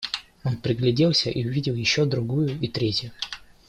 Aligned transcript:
Он 0.43 0.57
пригляделся 0.57 1.29
и 1.29 1.45
увидел 1.45 1.75
еще 1.75 2.05
другую 2.05 2.57
и 2.59 2.67
третью. 2.67 3.11